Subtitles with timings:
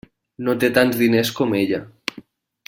[0.47, 1.83] No té tants diners com ella.